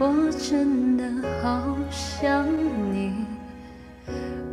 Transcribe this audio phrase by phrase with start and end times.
[0.00, 1.04] 我真的
[1.42, 2.46] 好想
[2.92, 3.12] 你，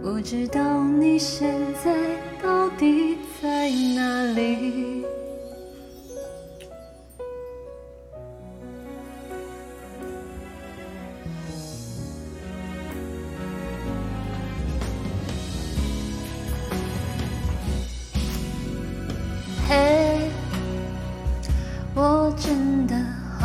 [0.01, 1.93] 不知道你现在
[2.41, 5.05] 到底在哪里。
[19.69, 20.31] 嘿，
[21.93, 22.74] 我真